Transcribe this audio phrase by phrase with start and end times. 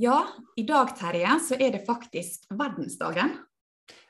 [0.00, 3.32] Ja, i dag Terje, så er det faktisk verdensdagen.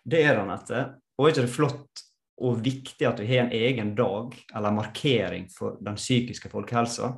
[0.04, 0.80] Det er det, Anette.
[1.16, 2.02] Og er ikke det flott
[2.44, 7.14] og viktig at vi har en egen dag eller markering for den psykiske folkehelsa?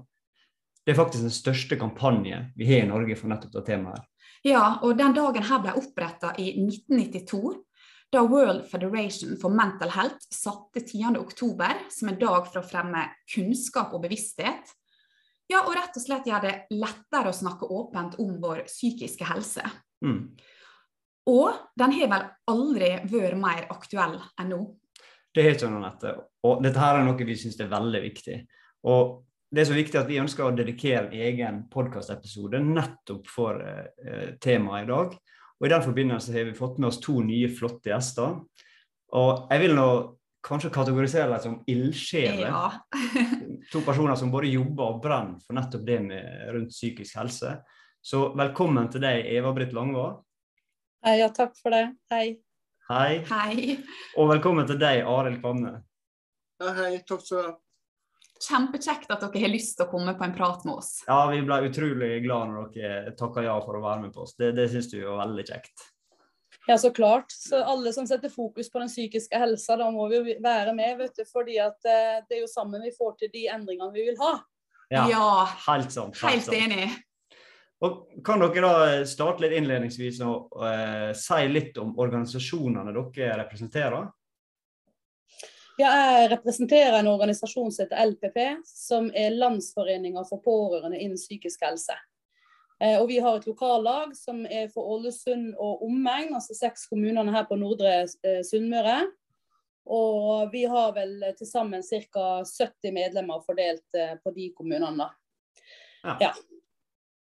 [0.86, 4.06] Det er faktisk den største kampanje vi har i Norge for nettopp det temaet.
[4.46, 7.58] Ja, og den dagen her ble oppretta i 1992,
[8.14, 11.18] da World Federation for Mental Health satte 10.
[11.18, 14.76] oktober som en dag for å fremme kunnskap og bevissthet.
[15.50, 19.64] Ja, og rett og slett gjøre det lettere å snakke åpent om vår psykiske helse.
[20.04, 20.36] Mm.
[21.30, 24.60] Og den har vel aldri vært mer aktuell enn nå.
[25.34, 26.14] Det har ikke Anette.
[26.46, 28.38] Og dette her er noe vi syns er veldig viktig.
[28.90, 33.58] Og det er så viktig at vi ønsker å dedikere en egen podkastepisode nettopp for
[33.62, 35.14] eh, temaet i dag.
[35.58, 38.38] Og I den forbindelse har vi fått med oss to nye flotte gjester.
[39.18, 39.88] Og jeg vil nå
[40.46, 42.48] kanskje kategorisere dem som ildsjeler.
[42.48, 42.72] Ja.
[43.72, 47.58] to personer som både jobber og brenner for nettopp det med rundt psykisk helse.
[48.00, 50.06] Så velkommen til deg, Eva-Britt Langvå.
[51.04, 51.84] Hei, ja, takk for det.
[52.12, 52.40] Hei.
[52.90, 53.20] Hei.
[53.28, 53.76] Hei.
[54.18, 55.76] Og velkommen til deg, Arild Kvamme.
[56.60, 57.58] Ja, hei, takk skal du ha.
[58.40, 60.94] Kjempekjekt at dere har lyst til å komme på en prat med oss.
[61.04, 64.32] Ja, vi ble utrolig glad når dere takka ja for å være med på oss.
[64.38, 65.84] Det, det syns vi var veldig kjekt.
[66.70, 67.32] Ja, så klart.
[67.32, 71.00] Så alle som setter fokus på den psykiske helsa, da må vi jo være med,
[71.00, 71.24] vet du.
[71.26, 74.36] Fordi at eh, det er jo sammen vi får til de endringene vi vil ha.
[74.90, 75.30] Ja, Ja,
[75.66, 76.86] helt sånn, helt helt enig.
[77.82, 84.06] Og Kan dere da starte litt innledningsvis og eh, si litt om organisasjonene dere representerer?
[85.80, 91.66] Ja, jeg representerer en organisasjon som heter LPP, som er Landsforeninga for pårørende innen psykisk
[91.66, 91.98] helse.
[92.82, 97.32] Eh, Og vi har et lokallag som er for Ålesund og omegn, altså seks kommunene
[97.34, 99.02] her på Nordre eh, Sunnmøre.
[99.90, 102.42] Og vi har vel til sammen ca.
[102.44, 105.06] 70 medlemmer fordelt eh, på de kommunene.
[105.06, 106.14] da.
[106.20, 106.32] Ja.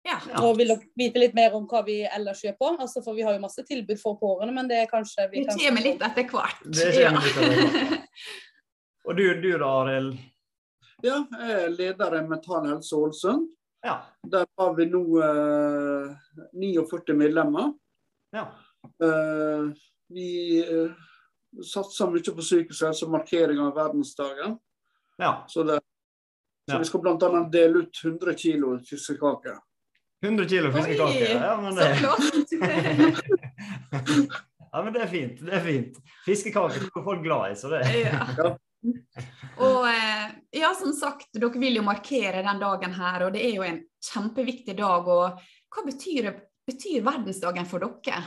[0.06, 0.20] Ja.
[0.44, 2.68] Og vil dere vite litt mer om hva vi ellers gjør på?
[2.78, 5.58] Altså, for vi har jo masse tilbud for pårørende, men det er kanskje vi kan
[5.58, 6.62] kommer litt etter hvert.
[6.70, 8.20] Det kommer litt av det.
[9.06, 10.20] Og du, du da, Arild?
[11.06, 13.50] Ja, jeg er leder i Mental Helse Ålesund.
[13.86, 14.00] Ja.
[14.26, 16.16] Der har vi nå eh,
[16.58, 17.74] 49 medlemmer.
[18.34, 18.48] ja.
[19.02, 19.70] Eh,
[20.14, 20.28] vi
[20.62, 20.92] eh,
[21.66, 24.58] satser mye på psykisk helse og markering av verdensdagen.
[25.22, 25.46] ja.
[25.50, 25.80] Så, det,
[26.70, 26.80] så Ja.
[26.82, 27.30] vi skal bl.a.
[27.54, 29.58] dele ut 100 kg fiskekaker.
[30.26, 31.30] 100 kilo fiskekaker.
[31.38, 32.02] Ja, men det,
[34.72, 35.42] ja, men det er fint.
[35.46, 35.98] det er fint.
[36.26, 38.52] Fiskekaker er folk glad i, så det ja.
[38.86, 43.54] Og eh, ja, som sagt, dere vil jo markere den dagen her, og det er
[43.58, 45.08] jo en kjempeviktig dag.
[45.08, 46.32] Og hva betyr,
[46.68, 48.24] betyr verdensdagen for dere?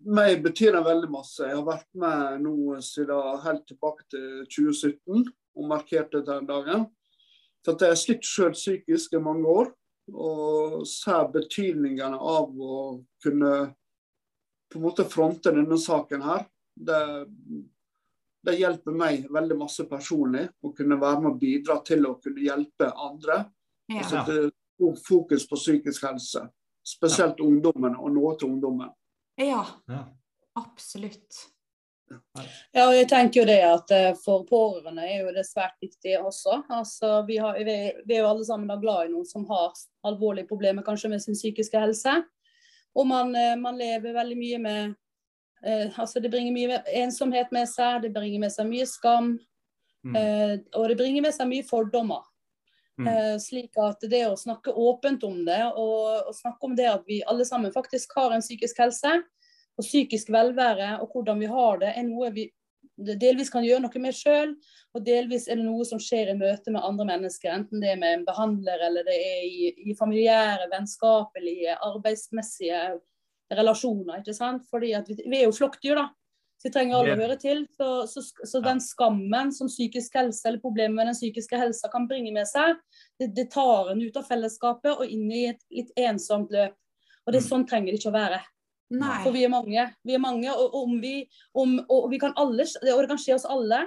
[0.00, 1.44] Meg betyr det veldig masse.
[1.44, 6.86] Jeg har vært med nå siden helt tilbake til 2017 og markert den dagen.
[7.66, 9.68] For jeg har slitt selv psykisk i mange år,
[10.10, 12.78] og ser betydningen av å
[13.22, 13.52] kunne
[14.70, 16.46] på en måte fronte denne saken her.
[16.80, 17.00] Det,
[18.46, 22.44] det hjelper meg veldig masse personlig å kunne være med og bidra til å kunne
[22.46, 23.42] hjelpe andre.
[23.90, 24.00] Ja.
[24.00, 26.46] Og sette stor fokus på psykisk helse.
[26.86, 28.90] Spesielt ungdommen, og nå til ungdommen.
[29.38, 30.04] ja, Ja.
[30.56, 31.46] absolutt.
[32.74, 36.16] Ja, og jeg tenker jo det at eh, For pårørende er jo det svært viktig
[36.18, 36.64] også.
[36.68, 37.76] Altså, vi, har, vi,
[38.06, 39.70] vi er jo alle sammen da glad i noen som har
[40.08, 42.16] alvorlige problemer kanskje med sin psykiske helse.
[42.98, 44.96] Og man, eh, man lever veldig mye med
[45.66, 49.34] eh, altså Det bringer mye ensomhet med seg, det bringer med seg mye skam.
[50.06, 50.16] Mm.
[50.16, 52.24] Eh, og det bringer med seg mye fordommer.
[53.00, 53.08] Mm.
[53.08, 57.04] Eh, slik at det å snakke åpent om det, og, og snakke om det at
[57.08, 59.20] vi alle sammen faktisk har en psykisk helse,
[59.80, 62.50] og psykisk velvære, og hvordan vi har det, er noe vi
[63.00, 64.54] delvis kan gjøre noe med sjøl,
[64.92, 67.52] og delvis er det noe som skjer i møte med andre mennesker.
[67.54, 72.82] Enten det er med en behandler, eller det er i, i familiære, vennskapelige, arbeidsmessige
[73.58, 74.20] relasjoner.
[74.20, 74.66] ikke sant?
[74.70, 76.08] Fordi at vi, vi er jo flokkdyr, da.
[76.60, 77.62] Så vi trenger alle å høre til.
[77.72, 82.08] Så, så, så den skammen som psykisk helse eller problemet med den psykiske helsa kan
[82.10, 82.76] bringe med seg,
[83.20, 86.76] det, det tar en ut av fellesskapet og inn i et litt ensomt løp.
[87.24, 88.42] Og det er sånn trenger det ikke å være.
[88.90, 89.20] Nei.
[89.22, 89.86] For vi er mange.
[90.04, 91.14] Vi er mange, og, og om vi,
[91.56, 93.84] om, og vi kan alle, og det kan skje oss alle.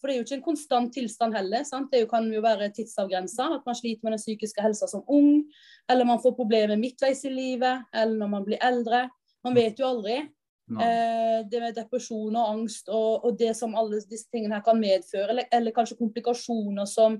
[0.00, 1.64] For det er jo ikke en konstant tilstand heller.
[1.68, 1.90] sant?
[1.92, 3.50] Det kan jo være tidsavgrensa.
[3.58, 5.44] At man sliter med den psykiske helsa som ung.
[5.92, 7.86] Eller man får problemer midtveis i livet.
[7.92, 9.08] Eller når man blir eldre.
[9.44, 10.22] Man vet jo aldri.
[10.70, 14.78] Eh, det med depresjon og angst og, og det som alle disse tingene her kan
[14.78, 15.28] medføre.
[15.32, 17.18] Eller, eller kanskje komplikasjoner som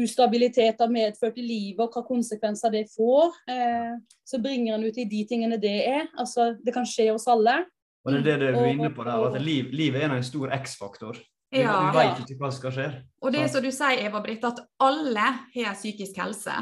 [0.00, 3.36] ustabilitet har medført i livet, og hva konsekvenser det får.
[3.50, 3.94] Eh,
[4.26, 6.08] så bringer en ut i de tingene det er.
[6.18, 7.62] Altså, det kan skje oss alle.
[8.04, 10.52] Og det er det du er inne på der, at liv, livet er en stor
[10.58, 11.18] X-faktor.
[11.52, 11.90] Ja.
[11.92, 12.86] vi vet ikke hva som skal skje.
[13.22, 16.54] Og det er som du sier, Eva Britt, at alle har psykisk helse.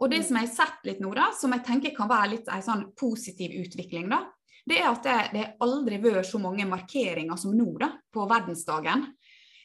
[0.00, 2.48] Og det som jeg har sett litt nå, da, som jeg tenker kan være litt
[2.50, 4.22] en sånn positiv utvikling, da,
[4.66, 8.28] det er at det, det har aldri vært så mange markeringer som nå da, på
[8.30, 9.08] verdensdagen.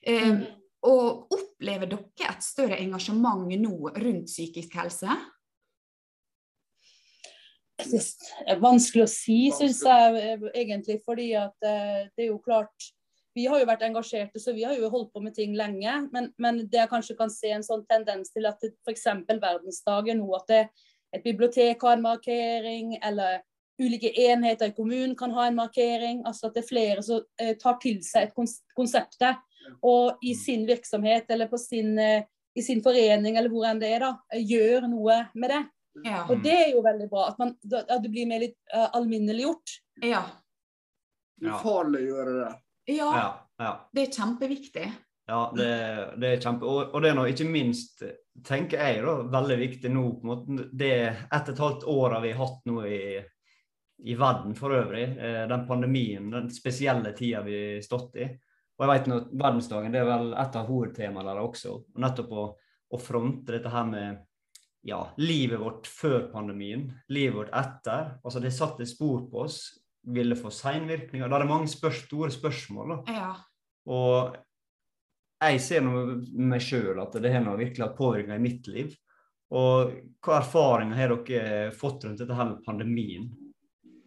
[0.03, 0.45] Eh, Mm.
[0.87, 5.09] og opplever dere et større engasjement nå rundt psykisk helse?
[7.79, 7.99] Det
[8.47, 10.99] er vanskelig å si, syns jeg egentlig.
[11.05, 12.89] Fordi at eh, det er jo klart
[13.39, 15.95] Vi har jo vært engasjerte, så vi har jo holdt på med ting lenge.
[16.13, 19.05] Men, men det jeg kanskje kan se en sånn tendens til at f.eks.
[19.29, 20.63] verdensdagen nå, at det,
[21.15, 23.39] et bibliotek har en markering, eller
[23.79, 26.25] ulike enheter i kommunen kan ha en markering.
[26.27, 29.39] altså At det er flere som eh, tar til seg et kons konseptet
[29.85, 32.23] og i sin virksomhet eller på sin, eh,
[32.55, 35.63] i sin forening eller hvor enn det er, da, gjør noe med det.
[36.05, 36.23] Ja.
[36.29, 37.29] Og det er jo veldig bra.
[37.31, 39.73] At, man, at det blir mer litt uh, alminneliggjort.
[40.05, 40.23] Ja.
[41.39, 41.57] Ja.
[41.57, 42.51] Ufarliggjøre det.
[42.97, 43.29] Ja, Ja,
[43.61, 43.71] ja.
[43.93, 44.87] det er kjempeviktig.
[45.29, 45.69] Ja, det,
[46.17, 46.65] det er kjempe...
[46.65, 48.01] Og, og det er nå ikke minst,
[48.45, 52.23] tenker jeg, da, veldig viktig nå på en måte, Det ett og et halvt året
[52.23, 53.01] vi har hatt nå i,
[54.09, 58.25] i verden for øvrig, eh, den pandemien, den spesielle tida vi har stått i.
[58.79, 61.75] Og jeg vet nå, Verdensdagen det er vel et av hovedtemaene der også.
[61.99, 62.47] Nettopp å,
[62.89, 64.25] å fronte dette her med
[64.87, 68.15] ja, livet vårt før pandemien, livet vårt etter.
[68.23, 69.59] Altså Det satte spor på oss.
[70.09, 71.29] Vil det få seinvirkninger?
[71.29, 72.95] Da er det mange spør store spørsmål.
[72.95, 73.17] da.
[73.19, 73.33] Ja.
[73.89, 74.37] Og
[75.39, 78.95] jeg ser nå med meg sjøl at det har virkelig hatt påvirkning i mitt liv.
[79.55, 83.29] Og hva erfaringer har dere fått rundt dette her med pandemien?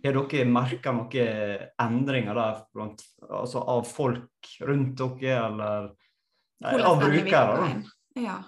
[0.05, 5.89] Har dere merka noen endringer der blant, altså av folk rundt dere, eller
[6.63, 7.69] nei, av brukere?
[8.19, 8.39] Ja.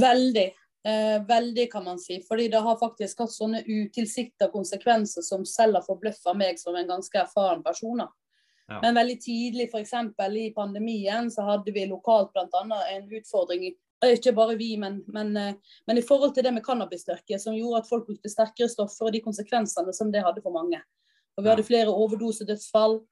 [0.00, 0.46] Veldig.
[0.84, 2.22] Eh, veldig, kan man si.
[2.28, 6.88] Fordi det har faktisk hatt sånne utilsikta konsekvenser som selv har forbløffa meg som en
[6.88, 8.00] ganske erfaren person.
[8.70, 8.78] Ja.
[8.82, 9.92] Men veldig tidlig, f.eks.
[10.38, 12.80] i pandemien, så hadde vi lokalt bl.a.
[12.94, 13.68] en utfordring.
[14.06, 17.82] Ikke bare vi, men, men, eh, men i forhold til det med cannabistørke, som gjorde
[17.82, 20.80] at folk brukte sterkere stoffer, og de konsekvensene som det hadde for mange.
[21.36, 23.02] Og vi hadde flere overdosedødsfall.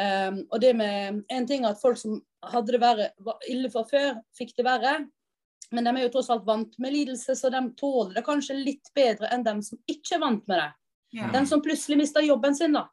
[0.00, 3.68] Um, og det med En ting er at folk som hadde det verre, var ille
[3.70, 4.94] fra før, fikk det verre.
[5.72, 8.90] Men de er jo tross alt vant med lidelse, så de tåler det kanskje litt
[8.94, 10.70] bedre enn dem som ikke er vant med det.
[11.16, 11.30] Ja.
[11.32, 12.86] De som plutselig mista jobben sin, da.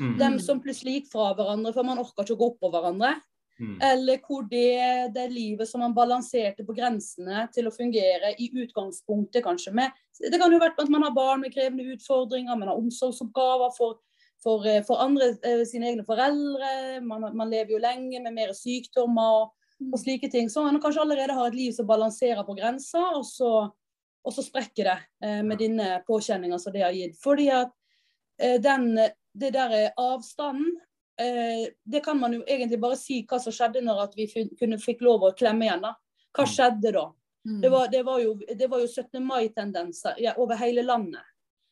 [0.00, 3.14] Mm, De som plutselig gikk fra hverandre for man orka ikke å gå oppå hverandre.
[3.58, 8.50] mm, Eller hvor det, det livet som man balanserte på grensene til å fungere i
[8.54, 12.68] utgangspunktet kanskje med Det kan jo være at man har barn med krevende utfordringer, man
[12.68, 13.98] har omsorgsoppgaver for,
[14.42, 17.00] for, eh, for andre, eh, sine egne foreldre.
[17.02, 20.50] Man, man lever jo lenge med mer sykdommer og, og slike ting.
[20.50, 23.52] Så man kanskje allerede har et liv som balanserer på grensa, og så,
[24.24, 27.16] og så sprekker det eh, med dine påkjenninger som det har gitt.
[27.22, 27.72] Fordi at
[28.42, 28.90] eh, den,
[29.34, 30.74] det der er avstanden
[31.20, 34.28] eh, det kan man jo egentlig bare si hva som skjedde når vi
[34.58, 35.82] kunne fikk lov å klemme igjen.
[35.82, 35.94] da.
[36.36, 36.52] Hva Mm.
[36.54, 37.06] skjedde da?
[37.48, 37.60] Mm.
[37.62, 39.24] Det var, det var, jo, det var jo 17.
[39.24, 41.22] mai-tendenser ja, over hele landet.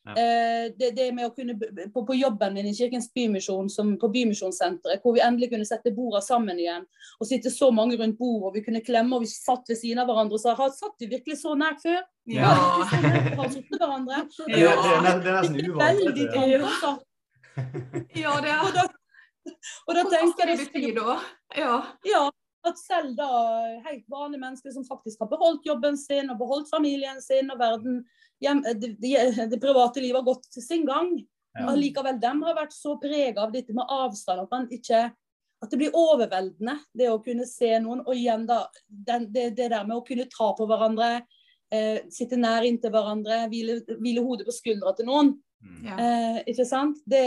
[0.07, 0.13] Ja.
[0.21, 1.55] Eh, det, det med å kunne
[1.91, 5.91] på, på jobben min i Kirkens Bymisjon, som på Bymisjonssenteret, hvor vi endelig kunne sette
[5.95, 6.85] borda sammen igjen
[7.17, 10.03] og sitte så mange rundt bordet, og vi kunne klemme og vi satt ved siden
[10.03, 11.99] av hverandre og sa har satt vi virkelig så nært før?
[12.31, 12.53] Ja.
[12.55, 14.23] Har vi har sittet hverandre?
[14.47, 16.63] Det, det, er det er nesten uvant.
[16.71, 16.95] altså.
[18.15, 18.83] ja, det Og er da,
[19.87, 21.15] og da tenker det jeg da?
[21.57, 21.77] Ja.
[22.07, 22.27] Ja,
[22.67, 23.27] at selv da
[23.87, 28.01] helt vanlige mennesker som faktisk har beholdt jobben sin og beholdt familien sin og verden,
[28.43, 29.13] hjem, det, det,
[29.51, 31.15] det private livet har gått sin gang.
[31.57, 31.71] Ja.
[31.71, 35.07] Allikevel, de har vært så prega av dette med avstand at man ikke
[35.57, 38.03] at det blir overveldende, det å kunne se noen.
[38.05, 41.23] Og igjen da, den, det, det der med å kunne ta på hverandre,
[41.73, 45.33] eh, sitte nær inntil hverandre, hvile, hvile hodet på skuldra til noen.
[45.65, 45.79] Mm.
[45.87, 45.95] Ja.
[45.97, 47.01] Eh, ikke sant?
[47.09, 47.23] Det,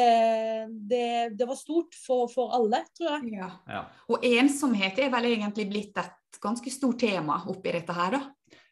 [0.86, 3.34] det, det var stort for, for alle, tror jeg.
[3.40, 3.50] ja.
[3.66, 3.84] Ja.
[4.10, 8.22] Og ensomhet er vel egentlig blitt et ganske stort tema oppi dette her, da.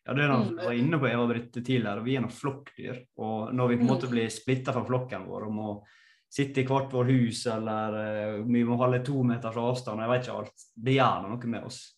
[0.09, 3.03] Ja, det er noe vi var inne på Eva Britte tidligere, vi er noen flokkdyr.
[3.21, 3.93] Og når vi på en Mm.
[3.93, 5.83] måte blir splitta fra flokken vår og må
[6.31, 7.99] sitte i hvert vårt hus, eller
[8.39, 11.65] eh, vi må holde to meters avstand, jeg vet ikke alt, det gjør noe med
[11.65, 11.95] oss.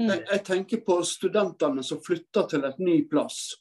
[0.00, 0.08] Mm.
[0.08, 3.54] Jeg, jeg tenker på studentene som flytter til et ny plass.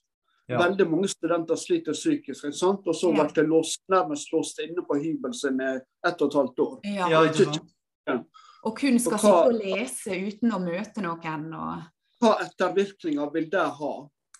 [0.47, 0.59] Ja.
[0.61, 2.87] Veldig mange studenter sliter psykisk, ikke sant?
[2.87, 3.23] og så Ja.
[3.23, 6.79] blir de låst, nærmest låst inne på hybelen sin i ett og et halvt år.
[6.83, 7.09] Ja.
[7.09, 8.27] Ja, ikke sant?
[8.63, 11.53] Og kun skal sitte og lese uten å møte noen.
[11.53, 11.83] Og...
[12.25, 13.93] Hva ettervirkninger vil det ha?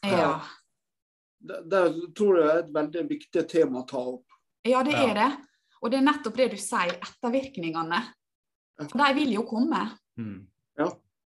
[0.05, 0.33] Ja.
[1.45, 1.81] Det, det
[2.17, 4.37] tror jeg er et veldig viktig tema å ta opp.
[4.65, 5.31] ja, det er det.
[5.83, 7.99] Og det er nettopp det du sier, ettervirkningene.
[8.89, 9.83] For de vil jo komme.
[10.17, 10.39] Mm.
[10.79, 10.87] Ja.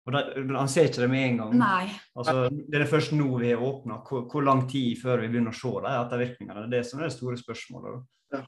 [0.06, 0.22] Og da,
[0.60, 1.54] Han ser ikke det med en gang.
[1.58, 1.86] Nei.
[2.14, 4.04] Altså, det er det først nå vi har åpna.
[4.06, 6.66] Hvor, hvor lang tid før vi begynner å se de ettervirkningene?
[6.66, 8.04] Det er det som er det store spørsmålet.
[8.36, 8.44] Ja.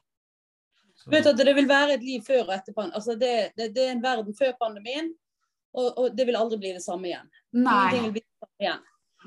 [1.10, 2.94] Vet at Det vil være et liv før og etter pandemien.
[3.00, 5.10] Altså det, det, det er en verden før pandemien,
[5.76, 7.28] og, og det vil aldri bli det samme igjen.
[7.52, 7.98] Nei.
[7.98, 8.86] vil bli det samme igjen.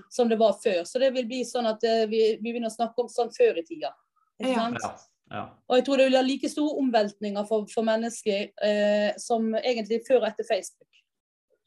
[0.09, 0.83] som det var før.
[0.87, 3.59] Så det vil bli sånn at uh, vi, vi begynner å snakke om sånn før
[3.59, 3.91] i tida.
[4.39, 4.59] Ikke Ja.
[4.63, 4.77] sant?
[4.81, 4.91] Ja.
[5.35, 5.41] ja.
[5.67, 10.01] Og jeg tror det vil ha like store omveltninger for, for mennesker eh, som egentlig
[10.07, 10.87] før og etter Facebook.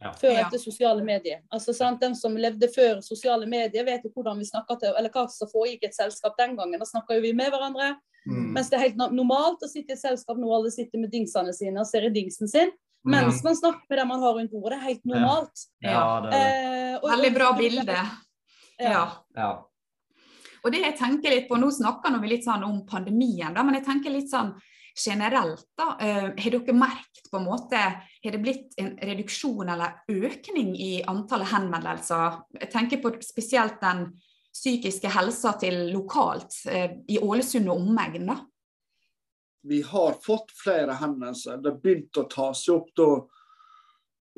[0.02, 0.10] Ja.
[0.18, 1.44] Før og etter sosiale medier.
[1.52, 5.12] Altså sant, Den som levde før sosiale medier, vet jo hvordan vi snakket til, eller
[5.14, 6.80] hva som foregikk i et selskap den gangen.
[6.80, 7.94] Da snakka jo vi med hverandre.
[8.26, 8.50] Mm.
[8.56, 11.52] Mens det er helt normalt å sitte i et selskap når alle sitter med dingsene
[11.56, 12.72] sine og ser i dingsen sin.
[13.04, 14.78] Mens man snakker med dem man har rundt bordet.
[14.80, 15.64] Det helt normalt.
[15.80, 16.94] Ja, det er det.
[16.94, 17.92] Eh, og- Veldig bra bilde.
[18.80, 18.90] Ja.
[18.90, 19.08] Ja.
[19.36, 19.50] Ja.
[20.64, 23.74] Og det jeg tenker litt på, Nå snakker vi litt sånn om pandemien, da, men
[23.74, 24.54] jeg tenker litt sånn
[24.96, 25.64] generelt.
[25.76, 30.74] da, eh, Har dere merket på en måte, har det blitt en reduksjon eller økning
[30.76, 32.40] i antallet henvendelser?
[32.60, 34.12] Jeg tenker på spesielt den
[34.52, 38.26] psykiske helsa til lokalt eh, i Ålesund og omegn.
[38.26, 38.36] da.
[39.64, 41.62] Vi har fått flere henvendelser.
[41.64, 43.08] Det begynte å ta seg opp da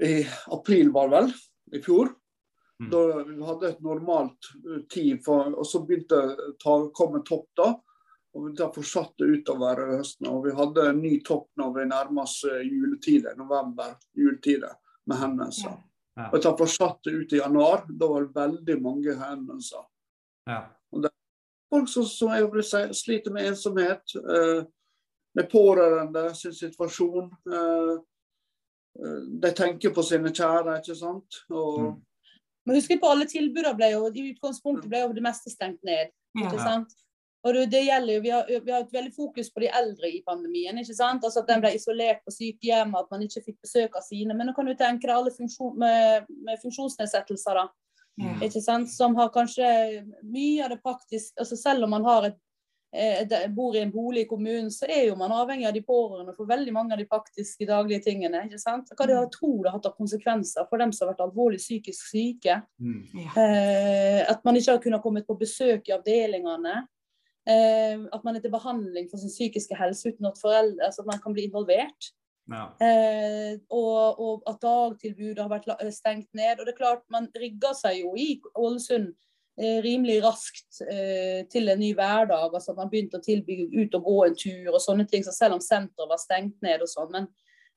[0.07, 1.33] i april, var det vel,
[1.73, 2.13] i fjor.
[2.81, 2.91] Mm.
[2.93, 7.49] Da vi hadde et normalt eh, tid, for, og så begynte det å komme topp
[7.57, 7.73] da.
[8.37, 10.29] Og det fortsatte utover høsten.
[10.29, 14.77] Og vi hadde en ny topp når vi nærmer oss eh, juletider, november, juletider,
[15.09, 15.79] med henvendelser.
[16.17, 16.31] Ja.
[16.31, 17.87] Og det fortsatte ut i januar.
[17.89, 19.87] Da var det veldig mange henvendelser.
[20.47, 20.63] Ja.
[21.73, 24.61] folk som, som jeg vil si, sliter med ensomhet, eh,
[25.37, 27.31] med pårørende sin situasjon.
[27.53, 27.95] Eh,
[29.01, 31.43] eh, de tenker på sine kjære, ikke sant.
[31.51, 32.03] Og, Mm.
[32.67, 36.09] Men husk på alle tilbudene ble jo i utgangspunktet ble jo det meste stengt ned.
[36.35, 36.95] Ikke sant?
[37.47, 40.11] Og det, det gjelder jo, vi har, vi har et veldig fokus på de eldre
[40.11, 40.79] i pandemien.
[40.83, 41.23] ikke sant?
[41.23, 44.35] Altså At de ble isolert på sykehjem, at man ikke fikk besøk av sine.
[44.35, 47.69] Men nå kan du tenke deg alle funksjon, med, med funksjonsnedsettelser, da.
[48.17, 48.33] Ja.
[48.49, 48.91] ikke sant?
[48.91, 49.69] Som har kanskje
[50.25, 52.39] mye av det praktisk altså Selv om man har et,
[53.53, 56.49] bor i en bolig i kommunen, så er jo man avhengig av de pårørende for
[56.49, 58.45] veldig mange av de praktiske daglige tingene.
[58.47, 58.93] ikke sant?
[58.97, 61.61] Hva det har tro det har hatt av konsekvenser for dem som har vært alvorlig
[61.61, 62.61] psykisk syke.
[62.81, 63.01] Mm.
[63.37, 66.77] Eh, at man ikke har kunnet komme på besøk i avdelingene.
[67.47, 71.11] Eh, at man er til behandling for sin psykiske helse uten at foreldre, altså at
[71.13, 72.13] man kan bli involvert.
[72.47, 72.71] Ja.
[72.79, 76.61] Eh, og, og at dagtilbudet har vært eh, stengt ned.
[76.61, 79.26] Og det er klart, man rigger seg jo i Ålesund eh,
[79.83, 82.55] rimelig raskt eh, til en ny hverdag.
[82.55, 85.25] altså Man begynte å tilby ut og gå en tur og sånne ting.
[85.25, 87.13] så Selv om senteret var stengt ned og sånn.
[87.13, 87.29] Men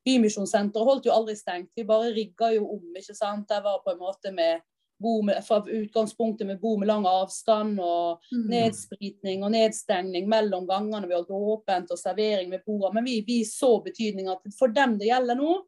[0.05, 1.71] Bymisjonssenteret holdt jo aldri stengt.
[1.75, 2.83] Vi bare rigga jo om.
[2.95, 3.47] ikke sant?
[3.49, 4.61] Det var på en måte med
[4.99, 8.47] bo med, fra utgangspunktet med bo med lang avstand og Mm.
[8.51, 11.07] nedspritning og nedstengning mellom gangene.
[11.07, 12.93] Vi holdt åpent og servering ved bordet.
[12.93, 15.61] Men vi, vi så betydninga at for dem det gjelder nå,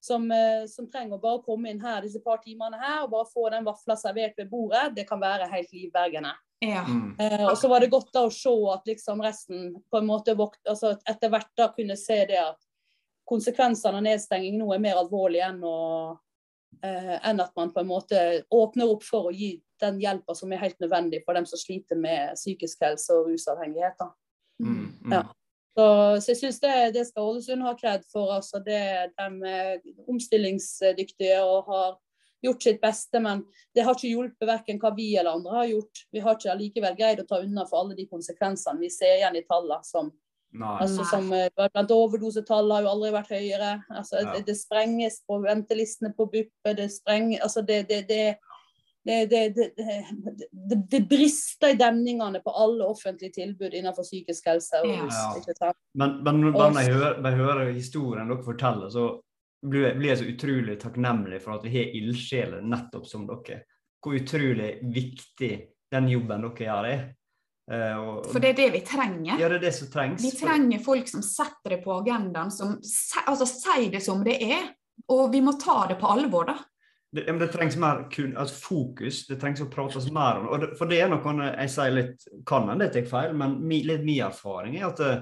[0.00, 3.28] som, eh, som trenger å bare komme inn her disse par timene her og bare
[3.28, 6.32] få den vafla servert ved bordet, det kan være helt livbergende.
[6.64, 6.84] Ja.
[6.88, 7.14] Mm.
[7.20, 10.34] Eh, og så var det godt da å se at liksom resten på en måte
[10.36, 12.58] vokt, altså etter hvert da kunne se det at
[13.28, 16.18] konsekvensene av nedstenging nå er mer alvorlige enn, å,
[16.82, 20.52] eh, enn at man på en måte åpner opp for å gi den hjelpa som
[20.52, 23.96] er helt nødvendig for dem som sliter med psykisk helse og rusavhengighet.
[24.00, 24.10] da.
[24.60, 24.80] Mm.
[25.04, 25.12] Mm.
[25.12, 25.22] Ja.
[25.70, 25.84] Så,
[26.20, 28.32] så jeg syns det, det skal Ålesund ha kred for.
[28.34, 28.80] altså det,
[29.16, 31.92] De er omstillingsdyktige og har
[32.42, 33.44] gjort sitt beste, men
[33.76, 36.02] det har ikke hjulpet verken hva vi eller andre har gjort.
[36.12, 39.36] Vi har ikke allikevel greid å ta unna for alle de konsekvensene vi ser igjen
[39.38, 39.84] i tallene.
[39.86, 40.10] Som,
[40.56, 40.76] Nei.
[40.82, 43.72] altså, som eh, blant overdosetall har jo aldri vært høyere.
[43.92, 44.32] Altså, Ja.
[44.34, 46.50] det, det sprenges på ventelistene på BUP.
[46.64, 48.24] Det spreng, altså det, det, det
[49.04, 49.48] det, det,
[50.52, 54.82] det, det, brister i demningene på alle offentlige tilbud innenfor psykisk helse.
[54.82, 55.30] og Ja.
[55.38, 55.78] ikke sant?
[55.94, 59.06] Men, men når jeg hører, jeg hører historien dere forteller, så
[59.66, 63.62] blir jeg, blir jeg så utrolig takknemlig for at vi har ildsjeler nettopp som dere.
[64.00, 65.54] Hvor utrolig viktig
[65.92, 67.02] den jobben dere gjør er.
[67.70, 69.36] Eh, og, For det er det vi trenger.
[69.38, 70.24] Ja, det er det som trengs.
[70.24, 72.76] Vi trenger folk som setter det på agendaen, som
[73.26, 74.72] altså, sier det som det er.
[75.10, 76.58] Og vi må ta det på alvor, da.
[77.12, 79.24] Det, det trengs mer kun, altså fokus.
[79.26, 80.52] Det trengs å prates mer om det.
[80.52, 80.70] Og det.
[80.78, 84.04] For det er noe jeg sier litt kan hende jeg tar feil, men mi, litt
[84.06, 85.12] min erfaring er at det,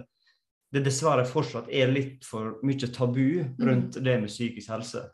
[0.75, 5.07] det dessverre fortsatt er litt for mye tabu rundt det med psykisk helse.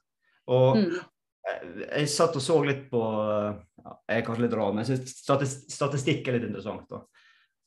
[0.50, 0.96] Og Mm.
[1.46, 4.96] jeg, jeg satt og så litt på ja, Jeg er kanskje litt rar, men jeg
[4.96, 6.88] synes statist, statistikk er litt interessant.
[6.90, 7.04] da.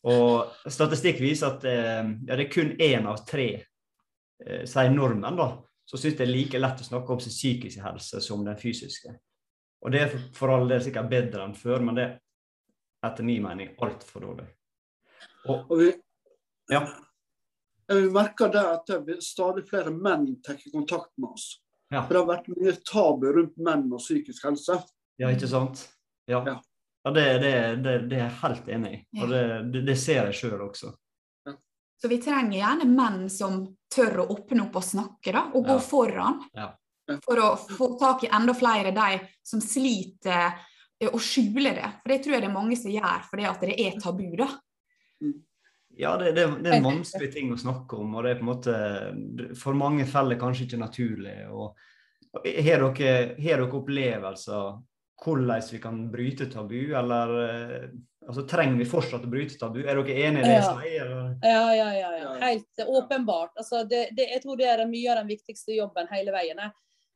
[0.07, 3.47] Og statistikk viser at eh, ja, det er kun én av tre,
[4.45, 5.47] eh, sier nordmenn, da,
[5.87, 9.13] som syns det er like lett å snakke om sin psykiske helse som den fysiske.
[9.85, 12.15] Og det er for, for all del sikkert bedre enn før, men det er
[13.07, 14.47] etter min mening altfor dårlig.
[15.47, 15.91] Og, Og vi,
[16.73, 16.81] ja,
[17.87, 21.61] vi merker det at det stadig flere menn tar kontakt med oss.
[21.93, 24.81] ja, For det har vært mye tabu rundt menn og psykisk helse.
[25.21, 25.87] ja, ikke sant?
[26.27, 26.41] Ja.
[26.45, 26.57] Ja.
[27.05, 27.51] Ja, det, det,
[27.85, 28.97] det, det er jeg helt enig i.
[29.21, 30.89] Og det, det, det ser jeg sjøl også.
[31.97, 33.63] Så vi trenger gjerne menn som
[33.93, 35.79] tør å åpne opp og snakke, da, og gå Ja.
[35.79, 36.43] foran.
[36.53, 36.67] Ja.
[37.23, 40.53] For å få tak i enda flere de som sliter
[41.05, 41.89] og å skjule det.
[42.03, 44.35] For det tror jeg det er mange som gjør fordi at det er tabu.
[44.35, 44.47] da.
[45.97, 48.45] Ja, det, det, det er en vanskelig ting å snakke om, og det er på
[48.45, 51.37] en måte For mange faller kanskje ikke naturlig.
[51.49, 51.77] og
[52.35, 54.77] og Har dere, dere opplevelser
[55.23, 57.85] hvordan vi kan bryte tabu, eller eh,
[58.27, 59.79] altså, trenger vi fortsatt å bryte tabu?
[59.83, 60.73] Er dere enige i det Ja.
[61.03, 61.31] eller?
[61.41, 62.11] Ja, ja, ja.
[62.17, 62.33] ja.
[62.33, 62.33] Ja.
[62.45, 63.55] Helt åpenbart.
[63.55, 66.61] Altså, det, det, jeg tror det er mye av den viktigste jobben hele veien.
[66.61, 66.69] Ja.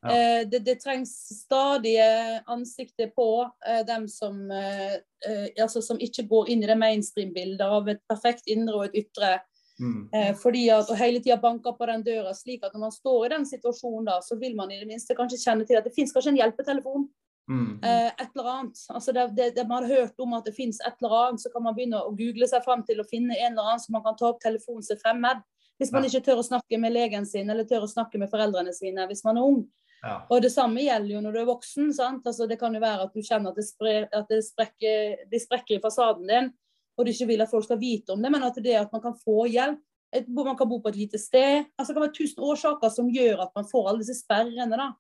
[0.10, 1.12] Eh, det, det trengs
[1.44, 3.30] stadige ansikter på
[3.68, 8.01] eh, dem som, eh, eh, altså, som ikke går inn i det mainstream-bildet av et
[8.10, 9.36] perfekt indre og et ytre.
[9.82, 10.10] Mm.
[10.13, 13.25] Eh, fordi at, og hele tida banker på den døra, slik at når man står
[13.25, 15.94] i den situasjonen, da, så vil man i det minste kanskje kjenne til at det
[15.96, 17.08] finnes kanskje en hjelpetelefon.
[17.50, 17.79] Mm.
[17.83, 18.77] Eh, et eller annet.
[18.89, 21.50] Altså det, det, det man har hørt om at det finnes et eller annet, så
[21.51, 24.03] kan man begynne å google seg fram til å finne en eller annen som man
[24.05, 25.41] kan ta opp telefonen sin fremmed.
[25.81, 26.10] Hvis man Ja.
[26.10, 29.24] ikke tør å snakke med legen sin eller tør å snakke med foreldrene sine hvis
[29.25, 29.67] man er ung.
[30.03, 30.21] Ja.
[30.31, 31.93] Og det samme gjelder jo når du er voksen.
[31.93, 32.24] sant?
[32.25, 35.39] Altså Det kan jo være at du kjenner at det, spre, at det sprekker, de
[35.39, 36.51] sprekker i fasaden din,
[36.98, 39.01] og du ikke vil at folk skal vite om det, men at det at man
[39.01, 39.79] kan få hjelp.
[40.13, 41.65] Et, man kan bo på et lite sted.
[41.79, 44.93] altså Det kan være tusen årsaker som gjør at man får alle disse sperrene da,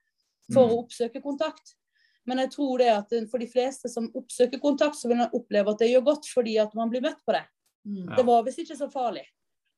[0.53, 0.71] for Mm.
[0.71, 1.75] å oppsøke kontakt.
[2.29, 5.73] Men jeg tror det at for de fleste som oppsøker kontakt, så vil man oppleve
[5.73, 7.45] at det gjør godt fordi at man blir møtt på det.
[7.87, 8.03] Mm.
[8.03, 8.17] Ja.
[8.19, 9.23] Det var visst ikke så farlig.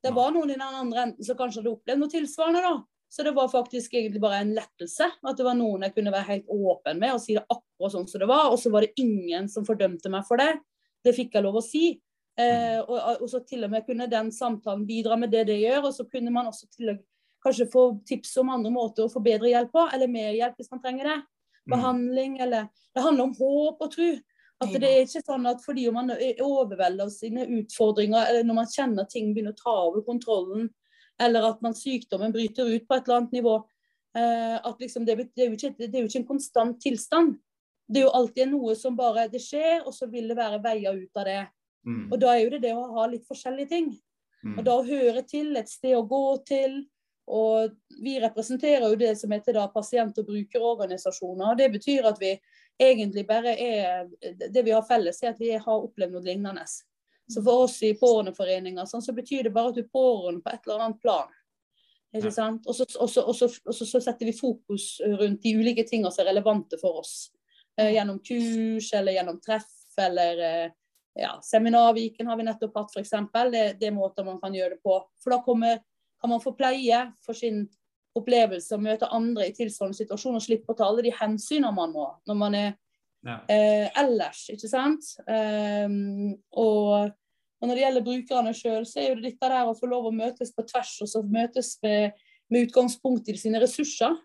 [0.04, 2.74] Det var noen i den andre enden som kanskje hadde opplevd noe tilsvarende, da.
[3.14, 5.06] Så det var faktisk egentlig bare en lettelse.
[5.22, 8.08] At det var noen jeg kunne være helt åpen med og si det akkurat sånn
[8.10, 8.48] som det var.
[8.50, 10.58] Og så var det ingen som fordømte meg for det.
[11.06, 11.92] Det fikk jeg lov å si.
[12.42, 15.92] Eh, og, og så til og med kunne den samtalen bidra med det det gjør.
[15.92, 17.04] Og så kunne man også til og
[17.46, 20.72] kanskje få tips om andre måter å få bedre hjelp på, eller mer hjelp hvis
[20.74, 21.18] man trenger det.
[21.64, 21.74] Mm.
[21.76, 24.12] Behandling, eller Det handler om håp og tro.
[24.64, 28.58] At det er ikke sånn at fordi man er overveldet av sine utfordringer, eller når
[28.62, 30.70] man kjenner ting begynner å ta over kontrollen,
[31.22, 33.58] eller at man sykdommen bryter ut på et eller annet nivå,
[34.18, 37.36] eh, at liksom det, det, er ikke, det er jo ikke en konstant tilstand.
[37.90, 40.96] Det er jo alltid noe som bare det skjer, og så vil det være veier
[40.96, 41.42] ut av det.
[41.84, 42.08] Mm.
[42.08, 43.92] Og da er jo det det å ha litt forskjellige ting.
[44.44, 44.58] Mm.
[44.58, 46.84] Og da å høre til, et sted å gå til.
[47.28, 51.52] Og vi representerer jo det som heter da pasient- og brukerorganisasjoner.
[51.52, 52.34] og Det betyr at vi
[52.80, 54.10] egentlig bare er
[54.52, 56.66] Det vi har felles, er at vi har opplevd noe lignende.
[57.28, 60.52] Så for oss i pårørendeforeninger sånn, så betyr det bare at du er pårørende på
[60.52, 61.32] et eller annet plan.
[62.14, 62.68] Ikke sant?
[62.68, 66.12] Og så, og så, og så, og så, setter vi fokus rundt de ulike tingene
[66.12, 67.32] som er relevante for oss.
[67.80, 70.76] Eh, gjennom kurs eller gjennom treff eller eh,
[71.16, 73.16] ja, Seminarviken har vi nettopp hatt, f.eks.
[73.54, 75.00] Det, det er måter man kan gjøre det på.
[75.24, 75.82] For da kommer,
[76.24, 77.66] kan man få pleie for sin
[78.16, 81.92] opplevelse og møte andre i tilsvarende situasjon og slippe å ta alle de hensynene man
[81.92, 82.72] må når man er
[83.24, 83.38] Ja.
[83.48, 85.06] eh, ellers, ikke sant.
[85.28, 87.14] Um, og,
[87.62, 90.10] og når det gjelder brukerne sjøl, så er jo det dette der å få lov
[90.10, 92.18] å møtes på tvers, og så møtes med,
[92.52, 94.18] med utgangspunkt i sine ressurser.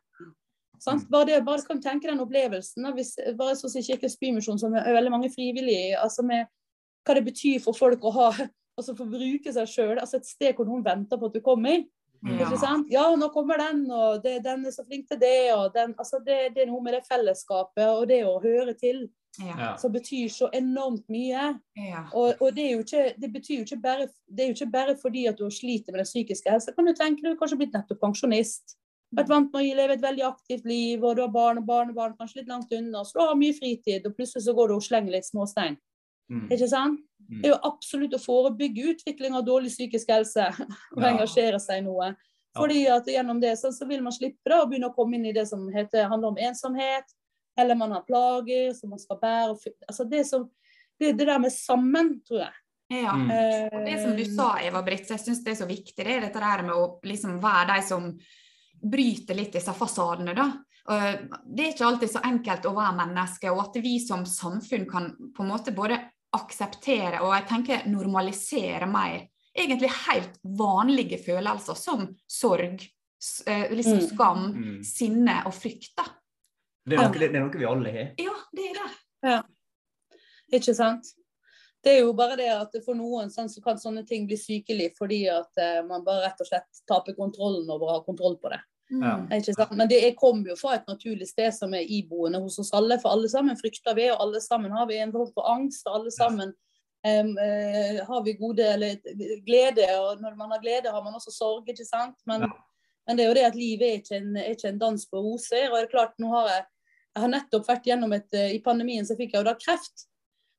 [0.83, 1.07] Sant?
[1.11, 2.83] Bare det, bare kan tenke den opplevelsen.
[2.87, 6.51] Da, hvis, bare sånn som Kirkens Bymisjon, som er veldig mange frivillige, altså med
[7.07, 8.29] hva det betyr for folk å ha
[8.79, 9.97] altså få bruke seg sjøl.
[9.99, 11.85] Altså et sted hvor noen venter på at du kommer.
[12.23, 12.33] Mm.
[12.33, 12.47] Ja.
[12.47, 12.91] Ikke sant?
[12.91, 15.53] Ja, nå kommer den, og det, den er så flink til det.
[15.55, 19.09] og den, altså det, det er noe med det fellesskapet og det å høre til
[19.39, 19.77] Ja.
[19.79, 21.43] Som betyr så enormt mye.
[21.79, 22.01] Ja.
[22.11, 24.73] Og, og det, er jo ikke, det betyr jo ikke bare, det er jo ikke
[24.73, 26.75] bare fordi at du sliter med den psykiske helsa.
[26.75, 28.75] Kan du tenke deg du er kanskje blitt nettopp pensjonist.
[29.15, 32.17] Vært vant med å leve et veldig aktivt liv, og du har barn og barnebarn
[32.19, 33.05] kanskje litt langt unna.
[33.07, 35.79] Så du har mye fritid, og plutselig så går du og slenger litt småstein.
[36.31, 36.47] Mm.
[36.53, 37.01] Ikke sant?
[37.29, 37.41] Mm.
[37.43, 40.49] Det er jo absolutt å forebygge utvikling av dårlig psykisk helse
[40.97, 41.11] og Ja.
[41.13, 42.13] engasjere seg i noe.
[42.57, 45.27] Fordi at gjennom det så, så vil man slippe da, å begynne å komme inn
[45.29, 47.05] i det som heter, handler om ensomhet,
[47.59, 49.75] eller man har plager som man skal bære.
[49.87, 50.49] Altså det, som,
[50.99, 52.57] det, det der med sammen, tror jeg.
[52.89, 53.13] Ja.
[53.15, 53.31] Mm.
[53.77, 56.25] Og Det som du sa, Eva Britt, jeg syns det er så viktig, det er
[56.27, 58.09] dette der med å liksom være de som
[58.79, 60.35] bryter litt disse fasadene.
[60.39, 60.49] da.
[61.45, 65.11] Det er ikke alltid så enkelt å være menneske, og at vi som samfunn kan
[65.37, 65.99] på en måte både
[66.37, 72.83] akseptere og jeg tenker normalisere mer egentlig helt vanlige følelser som sorg,
[73.47, 74.09] eh, liksom Mm.
[74.09, 74.85] skam, Mm.
[74.85, 75.95] sinne og frykt.
[75.97, 76.05] da.
[76.87, 78.13] Det, er noe, det er noe vi alle har.
[78.19, 78.75] Ja, det er
[79.23, 79.45] det.
[80.53, 81.05] Ikke sant?
[81.83, 84.93] Det er jo bare det at for noen sånn, så kan sånne ting bli sykelig
[84.97, 88.51] fordi at eh, man bare rett og slett taper kontrollen over å ha kontroll på
[88.51, 88.61] det.
[88.91, 89.17] Ja.
[89.19, 89.29] Mm.
[89.77, 92.99] Men det er- kommer jo fra et naturlig sted som er iboende hos oss alle.
[93.01, 95.87] For alle sammen frykter vi, og alle sammen har vi en form for angst.
[95.87, 96.55] Og alle sammen
[97.05, 98.97] um, uh, har vi gode eller
[99.45, 99.87] glede.
[100.01, 101.69] Og når man har glede, har man også sorg.
[101.69, 102.17] ikke sant?
[102.27, 102.49] Men, Ja.
[103.07, 105.17] men det er jo det at livet er ikke en, er ikke en dans på
[105.21, 105.71] roser.
[105.71, 106.65] Og det er klart, nå har jeg,
[107.17, 110.07] jeg har nettopp vært gjennom et eh, I pandemien så fikk jeg jo da kreft.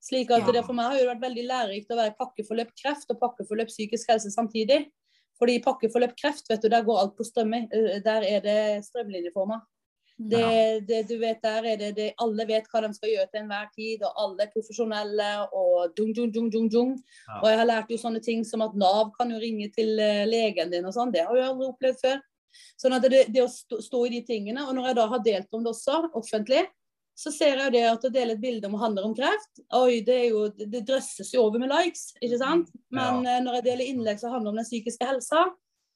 [0.01, 0.51] Slik at Ja.
[0.51, 4.07] det for meg har jo vært veldig lærerikt å være pakkeforløp kreft og pakkeforløp psykisk
[4.09, 4.91] helse samtidig.
[5.39, 7.65] Fordi i pakkeforløp kreft, vet du, der går alt på strømme.
[7.73, 9.61] Eh, Der er det strømlinjeforma.
[10.19, 13.39] Det, det, du vet, der er det, det, Alle vet hva de skal gjøre til
[13.39, 15.29] enhver tid, og alle er profesjonelle.
[15.55, 16.91] og dung, dung, dung, dung, dung.
[17.27, 17.37] Ja.
[17.39, 20.25] Og jeg har lært jo sånne ting som at Nav kan jo ringe til eh,
[20.27, 21.13] legen din og sånn.
[21.15, 22.19] Det har jeg aldri opplevd før.
[22.81, 25.23] Sånn at det, det å stå, stå i de tingene, og når jeg da har
[25.23, 26.65] delt om det også offentlig,
[27.19, 29.59] så ser jeg jo det at å dele et bilde om det handler om kreft,
[29.75, 32.69] oi, det, er jo, det drøsses jo over med likes, ikke sant?
[32.95, 33.41] Men ja.
[33.43, 35.49] når jeg deler innlegg som handler om den psykiske helsa,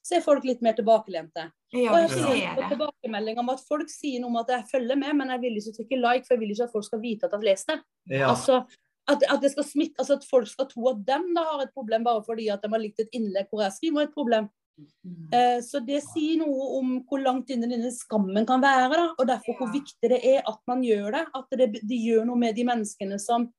[0.03, 1.45] så er folk litt mer tilbakelente.
[1.71, 2.55] Ja, Og jeg ser ja.
[2.67, 5.75] tilbakemelding om at folk sier noe om at jeg følger med, men jeg vil ikke
[5.77, 7.77] trykke like, for jeg vil ikke at folk skal vite at jeg har lest det.
[8.11, 8.33] Ja.
[8.33, 8.59] Altså,
[9.07, 11.73] at, at, det skal smitte, altså at folk skal tro at dem da har et
[11.75, 14.51] problem bare fordi at de har likt et innlegg hvor jeg skriver et problem.
[14.79, 15.27] Mm.
[15.33, 19.27] Eh, så det sier noe om hvor langt inne denne skammen kan være, da, og
[19.29, 21.25] derfor hvor viktig det er at man gjør det.
[21.37, 23.49] At det, det gjør noe med de menneskene som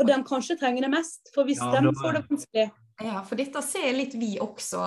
[0.00, 1.28] Og de kanskje trenger det mest.
[1.34, 2.70] For hvis Ja, de får det vanskelig
[3.04, 4.80] Ja, for dette ser litt vi også,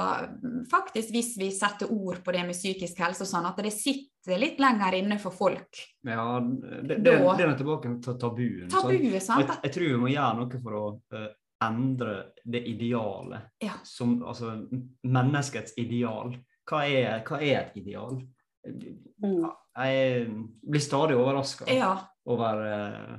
[0.70, 4.38] faktisk hvis vi setter ord på det med psykisk helse og sånn, at det sitter
[4.42, 5.80] litt lenger inne for folk.
[6.06, 8.70] Ja, det, det, det er tilbake til tabuen.
[8.70, 8.84] sant?
[8.86, 9.50] Tabuet, Jeg, sant?
[9.66, 10.84] jeg tror vi må gjøre noe for å
[11.18, 11.32] eh,
[11.68, 13.50] endre det idealet.
[13.64, 13.74] Ja.
[13.84, 14.54] Som, altså
[15.04, 16.36] menneskets ideal.
[16.70, 18.22] Hva er, hva er et ideal?
[19.24, 19.44] mm.
[19.76, 20.28] Jeg
[20.62, 21.98] blir stadig overraska Ja,
[22.30, 23.16] over uh,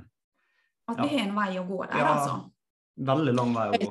[0.88, 1.02] at Ja.
[1.02, 2.12] vi har en vei å gå der, Ja.
[2.14, 2.50] altså.
[2.96, 3.90] veldig lang vei å gå.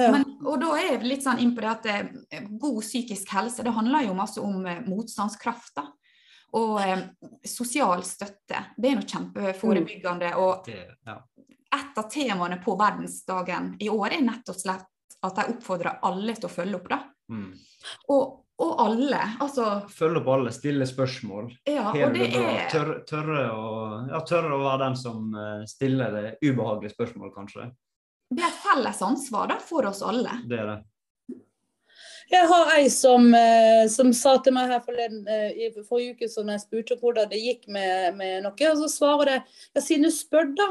[0.00, 3.62] Men, og da er jeg litt sånn inn på det at eh, god psykisk helse,
[3.62, 5.84] det handler jo masse om eh, motstandskraft, da.
[6.56, 7.02] Og eh,
[7.46, 8.62] sosial støtte.
[8.76, 10.30] Det er noe kjempeforebyggende.
[10.40, 11.18] Og Det, ja.
[11.76, 14.86] Et av temaene på verdensdagen i år er nettopp slett
[15.22, 17.00] at de oppfordrer alle til å følge opp, da.
[17.30, 17.50] Mm.
[18.12, 18.22] Og,
[18.64, 19.20] og alle.
[19.44, 21.50] Altså, Følge opp alle, stille spørsmål.
[21.68, 22.46] ja, Har og det bra?
[22.56, 23.70] er Tørre, tørre, å,
[24.10, 27.68] ja, tørre å være den som eh, stiller det ubehagelige spørsmålet, kanskje.
[28.30, 30.40] Det er et felles ansvar da, for oss alle.
[30.48, 30.78] Det er det.
[32.30, 36.28] Jeg har ei som, eh, som sa til meg her forleden, eh, i forrige uke
[36.30, 39.38] som jeg spurte hvordan det gikk med, med noe, og så svarer det
[39.74, 40.68] ja, siden du spør, da,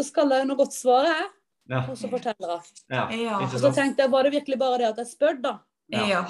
[0.00, 1.28] så skal jeg nå godt svare, jeg.
[1.70, 1.82] Ja.
[1.92, 2.78] Og så forteller jeg.
[2.90, 3.04] ja.
[3.14, 3.36] Ja.
[3.44, 5.52] Og så tenkte jeg, var det virkelig bare det at jeg spør, da,
[5.92, 6.06] Ja.
[6.08, 6.22] Ja.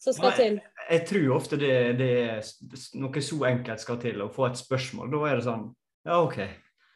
[0.00, 0.56] som skal til?
[0.90, 2.48] Jeg tror ofte det, det er
[2.98, 5.10] noe så enkelt skal til, å få et spørsmål.
[5.12, 5.68] Da er det sånn
[6.08, 6.38] Ja, OK,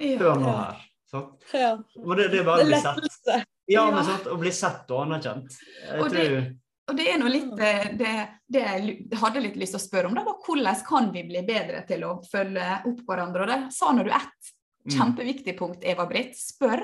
[0.00, 0.80] hør nå her.
[1.12, 1.44] Sant?
[1.52, 1.74] Ja.
[2.00, 3.46] Og det, det er bare å bli sett.
[3.70, 5.52] Ja, men sant, å bli sett og anerkjent.
[5.86, 6.50] Jeg Og det- tror
[6.90, 8.12] Og det er noe litt eh, det,
[8.50, 11.42] det jeg hadde litt lyst til å spørre om, da var hvordan kan vi bli
[11.46, 13.44] bedre til å følge opp hverandre?
[13.44, 14.50] Og det sa når du ett
[14.90, 16.34] kjempeviktig punkt, Eva-Britt.
[16.38, 16.82] Spør.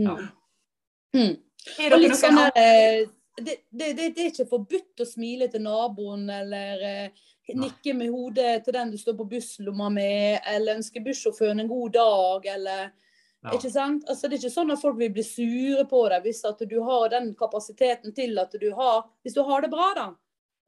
[0.00, 0.16] Ja.
[0.16, 0.28] Mm.
[1.16, 1.34] Mm.
[1.76, 3.08] Dere noen sånn an- der, eh,
[3.40, 8.12] det, det, det, det er ikke forbudt å smile til naboen eller eh, nikke med
[8.12, 12.90] hodet til den du står på busslomma med, eller ønske bussjåføren en god dag, eller
[13.40, 13.54] ja.
[13.56, 14.02] Ikke sant?
[14.04, 16.74] Altså, det er ikke sånn at folk vil bli sure på deg hvis at du
[16.84, 20.04] har den kapasiteten til at du har Hvis du har det bra, da.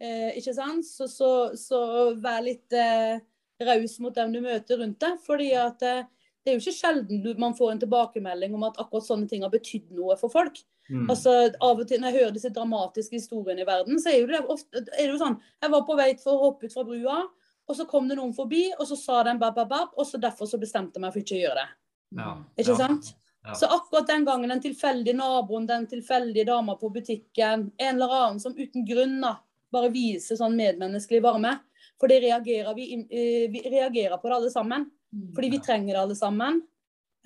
[0.01, 0.87] Eh, ikke sant?
[0.88, 1.29] Så, så,
[1.61, 1.83] så
[2.16, 3.21] vær litt eh,
[3.61, 5.18] raus mot dem du møter rundt deg.
[5.21, 6.01] fordi at eh,
[6.42, 9.52] det er jo ikke sjelden man får en tilbakemelding om at akkurat sånne ting har
[9.52, 10.59] betydd noe for folk.
[10.90, 11.07] Mm.
[11.12, 14.40] Altså, av og til Når jeg hører disse dramatiske historiene i verden, så er det
[14.50, 17.20] ofte er det jo sånn Jeg var på vei for å hoppe ut fra brua,
[17.70, 20.18] og så kom det noen forbi, og så sa den bab, bab, bab, og så
[20.20, 21.68] derfor så bestemte jeg meg for ikke å gjøre det.
[22.18, 22.33] ja.
[22.59, 22.81] Ikke ja.
[22.81, 23.12] sant?
[23.42, 23.55] Ja.
[23.59, 28.42] Så akkurat den gangen den tilfeldige naboen, den tilfeldige dama på butikken, en eller annen
[28.42, 29.37] som uten grunn da,
[29.72, 31.57] bare viser sånn medmenneskelig varme.
[31.98, 32.87] For det reagerer vi,
[33.50, 34.87] vi reagerer på det alle sammen.
[35.35, 36.62] Fordi vi trenger det alle sammen.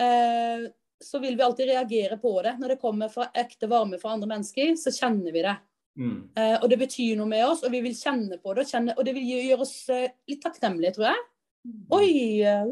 [0.01, 0.67] Eh,
[1.05, 2.57] så vil vi alltid reagere på det.
[2.59, 5.57] Når det kommer fra ekte varme fra andre mennesker, så kjenner vi det.
[5.97, 6.17] Mm.
[6.37, 8.65] Eh, og det betyr noe med oss, og vi vil kjenne på det.
[8.65, 11.25] Og, kjenne, og det vil gjøre oss eh, litt takknemlige, tror jeg.
[11.97, 12.65] Oi, eh,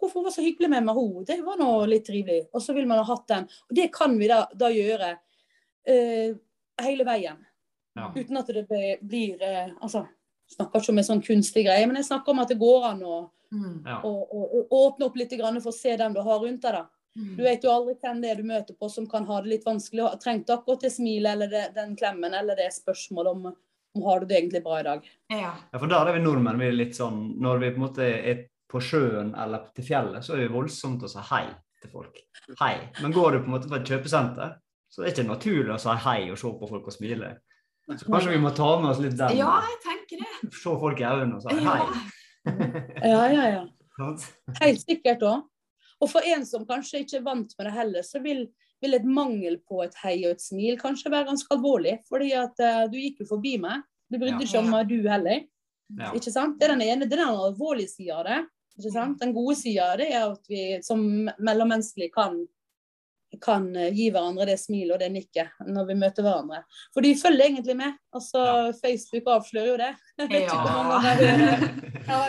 [0.00, 1.24] hvorfor var det så hyggelig med meg hun?
[1.28, 2.46] Det var nå litt trivelig.
[2.52, 3.46] Og så vil man ha hatt den.
[3.68, 5.12] Og det kan vi da, da gjøre
[5.88, 6.34] eh,
[6.82, 7.40] hele veien.
[7.96, 8.10] Ja.
[8.16, 8.64] Uten at det
[9.04, 10.06] blir eh, Altså,
[10.52, 13.06] snakker ikke om en sånn kunstig greie, men jeg snakker om at det går an
[13.06, 13.20] å,
[13.52, 13.84] Mm.
[13.84, 16.78] Å, å, å åpne opp litt grann for å se dem du har rundt deg.
[16.78, 16.86] da.
[17.18, 17.34] Mm.
[17.36, 19.66] Du vet jo aldri hvem det er du møter på som kan ha det litt
[19.68, 20.06] vanskelig.
[20.22, 23.50] Trengte akkurat det smilet eller det, den klemmen eller det spørsmålet om,
[23.98, 25.10] om har du det egentlig bra i dag.
[25.28, 25.52] Ja.
[25.52, 28.08] Ja, for der er vi nordmenn vi er litt sånn Når vi på en måte
[28.08, 31.44] er på sjøen eller til fjellet, så er vi voldsomt å si hei
[31.82, 32.22] til folk.
[32.62, 32.74] Hei.
[33.02, 34.56] Men går du på en måte på et kjøpesenter,
[34.88, 37.34] så er det ikke naturlig å si hei og se på folk og smile.
[37.90, 39.36] Så kanskje vi må ta med oss litt den.
[39.36, 40.50] ja, jeg tenker det.
[40.54, 41.80] Se folk i øynene og si hei.
[43.12, 43.62] Ja, ja, ja.
[43.98, 44.24] Sant?
[44.62, 45.42] Helt sikkert òg.
[46.02, 48.46] Og for en som kanskje ikke er vant med det heller, så vil,
[48.82, 51.98] vil et mangel på et hei og et smil kanskje være ganske alvorlig.
[52.08, 53.84] Fordi at eh, du gikk jo forbi meg.
[54.10, 54.46] Du brydde Ja.
[54.48, 55.44] ikke om meg, du heller.
[55.98, 56.10] Ja.
[56.16, 56.58] Ikke sant?
[56.58, 58.40] Det er den ene, det er den alvorlige sida av det.
[58.80, 59.20] Ikke sant?
[59.20, 61.02] Den gode sida av det er at vi som
[61.38, 62.40] mellommenneskelig kan
[63.40, 66.62] kan eh, gi hverandre det smilet og det nikket når vi møter hverandre.
[66.94, 67.96] For de følger egentlig med.
[68.12, 68.44] Altså,
[68.82, 69.92] Facebook avslører jo det.
[72.02, 72.28] Ja.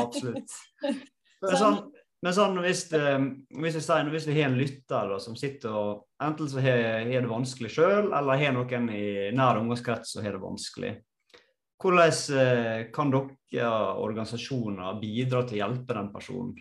[0.00, 0.52] Absolutt.
[1.40, 1.76] Men sånn,
[2.20, 6.02] men sånn hvis, hvis, jeg sier, hvis vi har en lytter da, som sitter og
[6.20, 10.36] enten så har, har det vanskelig sjøl, eller har noen i nær omgangskrets som har
[10.36, 10.92] det vanskelig.
[11.80, 13.70] Hvordan eh, kan dere
[14.02, 16.52] organisasjoner bidra til å hjelpe den personen?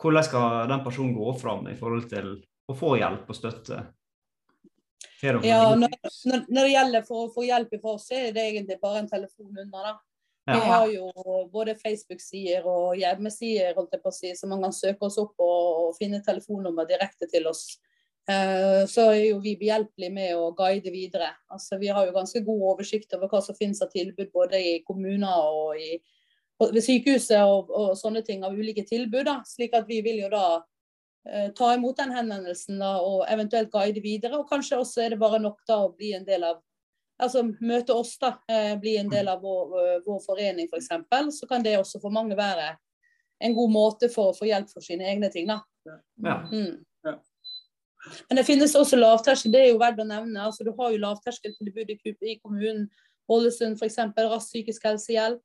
[0.00, 2.30] Hvordan skal den personen gå fram i forhold til
[2.70, 3.82] å få hjelp og støtte?
[5.20, 5.92] Ja, når,
[6.48, 9.52] når, det gjelder for å få hjelp fra oss, er det egentlig bare en telefon
[9.52, 9.90] under.
[9.90, 9.98] da.
[10.46, 10.64] Vi Ja.
[10.64, 11.10] har jo
[11.52, 15.34] både Facebook-sider og hjemmesider holdt jeg på å si, så man kan søke oss opp
[15.38, 17.78] og, finne telefonnummer direkte til oss.
[18.28, 21.34] Eh, så er jo vi behjelpelige med å guide videre.
[21.50, 24.82] Altså, vi har jo ganske god oversikt over hva som finnes av tilbud både i
[24.86, 26.00] kommuner og i, og
[26.60, 29.24] ved sykehuset og, og sånne ting av ulike tilbud.
[29.28, 29.40] Da.
[29.48, 30.44] Slik at vi vil jo da
[31.28, 34.38] eh, ta imot den henvendelsen da, og eventuelt guide videre.
[34.38, 36.60] Og kanskje også er det bare nok da å bli en del av
[37.20, 40.88] altså møte oss, da, eh, bli en del av vår, eh, vår forening f.eks.,
[41.36, 42.70] så kan det også for mange være
[43.40, 45.46] en god måte for å få hjelp for sine egne ting.
[45.48, 45.60] da.
[45.84, 46.38] Ja.
[46.52, 46.80] Mm.
[47.04, 47.18] Ja.
[48.28, 50.40] Men det finnes også lavterskel, det er jo verdt å nevne.
[50.44, 51.98] altså Du har jo lavterskeltilbud i,
[52.32, 52.88] i kommunen.
[53.30, 53.98] Ålesund f.eks.
[54.16, 55.42] rask psykisk helsehjelp.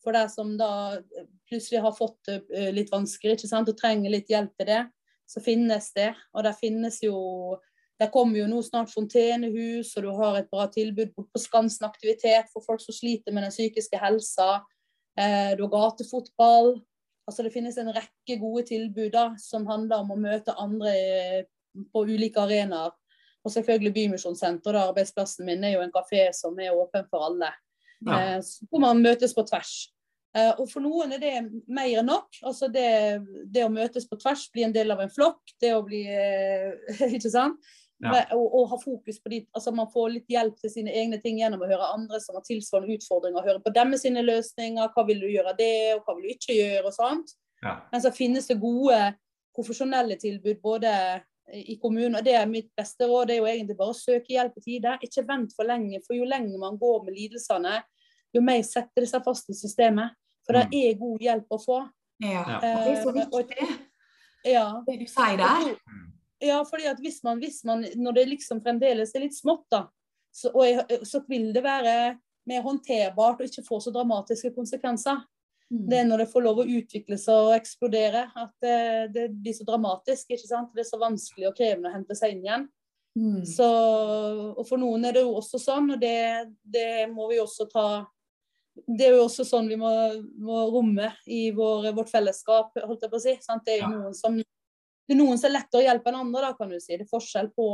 [0.00, 1.00] For de som da
[1.48, 4.84] plutselig har fått det litt vanskelig ikke sant, og trenger litt hjelp til det,
[5.30, 6.12] så finnes det.
[6.34, 7.58] Og der finnes jo
[8.00, 12.46] Der kommer jo nå snart fontenehus, og du har et bra tilbud på Skansen aktivitet
[12.48, 14.62] for folk som sliter med den psykiske helsa.
[15.20, 16.78] Eh, du har gatefotball.
[17.28, 21.44] Altså Det finnes en rekke gode tilbud da, som handler om å møte andre eh,
[21.92, 22.96] på ulike arenaer.
[23.44, 24.80] Og selvfølgelig Bymisjonssenter.
[24.80, 27.52] Arbeidsplassen min er jo en kafé som er åpen for alle.
[28.06, 28.20] Ja.
[28.36, 29.90] Eh, hvor man møtes på tvers.
[30.36, 31.34] Eh, og for noen er det
[31.66, 32.40] mer enn nok.
[32.46, 32.86] Altså det,
[33.50, 36.74] det å møtes på tvers, bli en del av en flokk, det å bli eh,
[37.16, 37.72] Ikke sant?
[38.00, 38.22] Ja.
[38.32, 41.36] Og, og ha fokus på de, altså Man får litt hjelp til sine egne ting
[41.36, 43.44] gjennom å høre andre som har tilsvarende utfordringer.
[43.44, 44.92] Høre på dem sine løsninger.
[44.94, 47.34] Hva vil du gjøre av det, og hva vil du ikke gjøre, og sånt.
[47.60, 47.76] Ja.
[47.92, 49.02] Men så finnes det gode
[49.56, 50.92] profesjonelle tilbud både
[51.52, 54.28] i kommunen, og det er mitt beste råd, det er jo egentlig bare å søke
[54.34, 54.98] hjelp i tide.
[55.02, 57.82] Ikke vent for lenge, for jo lenger man går med lidelsene,
[58.34, 60.10] jo mer setter det seg fast i systemet.
[60.46, 60.70] For Mm.
[60.70, 61.90] det er god hjelp å få.
[62.20, 62.30] Ja.
[62.30, 62.56] Ja.
[62.56, 63.86] Og det er så Eh, og- viktig,
[64.44, 65.76] Ja, det du sier der.
[66.40, 69.86] ja fordi at hvis man, hvis man, når det liksom fremdeles er litt smått, da,
[70.32, 75.22] så, og jeg, så vil det være mer håndterbart og ikke få så dramatiske konsekvenser.
[75.70, 78.78] Det er når det får lov å utvikle seg og eksplodere, at det,
[79.14, 80.32] det blir så dramatisk.
[80.34, 80.72] ikke sant?
[80.74, 82.64] Det er så vanskelig og krevende å hente seg inn igjen.
[83.18, 83.44] Mm.
[83.46, 83.66] Så,
[84.54, 87.86] og for noen er det jo også sånn, og det, det må vi også ta
[88.86, 89.90] Det er jo også sånn vi må,
[90.38, 93.34] må romme i vår, vårt fellesskap, holdt jeg på å si.
[93.42, 93.66] Sant?
[93.66, 96.40] Det er jo noen som det er noen som er lettere å hjelpe enn andre,
[96.44, 96.94] da, kan du si.
[96.94, 97.64] Det er forskjell på,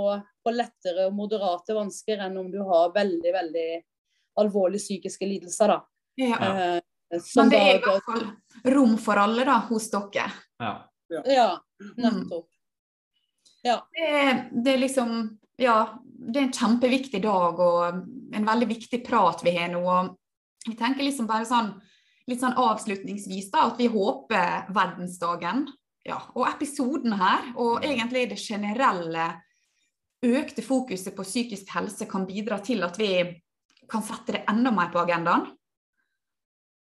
[0.40, 3.66] på lettere og moderate vansker enn om du har veldig, veldig
[4.40, 5.76] alvorlige psykiske lidelser, da.
[6.16, 6.38] Ja.
[6.40, 6.78] Eh,
[7.10, 8.24] Men det er i hvert fall
[8.74, 10.26] rom for alle da, hos dere.
[10.58, 10.72] Ja.
[11.08, 11.48] Ja,
[12.02, 12.48] nettopp.
[13.62, 13.76] Ja.
[13.94, 18.02] Det, er- det er liksom Ja, det er en kjempeviktig dag og
[18.36, 19.80] en veldig viktig prat vi har nå.
[19.88, 20.16] og
[20.66, 21.70] Vi tenker liksom bare sånn
[22.28, 25.64] litt sånn avslutningsvis da, at vi håper verdensdagen
[26.04, 29.28] ja, og episoden her, og egentlig det generelle
[30.26, 33.40] økte fokuset på psykisk helse kan bidra til at vi
[33.88, 35.46] kan sette det enda mer på agendaen.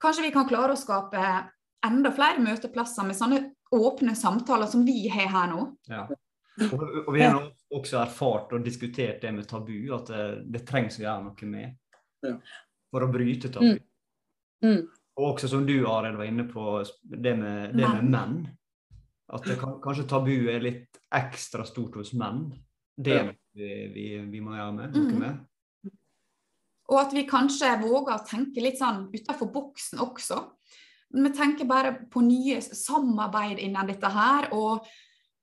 [0.03, 1.23] Kanskje vi kan klare å skape
[1.87, 3.41] enda flere møteplasser med sånne
[3.73, 5.65] åpne samtaler som vi har her nå.
[5.91, 6.07] Ja.
[6.75, 7.39] Og, og vi har
[7.73, 11.71] også erfart og diskutert det med tabu, at det, det trengs å gjøre noe med.
[12.27, 12.35] Ja.
[12.93, 13.79] For å bryte tabu.
[14.63, 14.83] Mm.
[15.17, 16.67] Og også som du, Arild, var inne på,
[17.09, 18.37] det med, det med menn.
[19.33, 22.51] At det kan, kanskje tabu er litt ekstra stort hos menn.
[23.01, 23.25] Det Ja.
[23.31, 25.19] noe vi, vi, vi må gjøre med, noe Mhm.
[25.25, 25.41] med.
[26.91, 30.41] Og at vi kanskje våger å tenke litt sånn utenfor boksen også.
[31.15, 34.87] Vi tenker bare på nye samarbeid innen dette her, og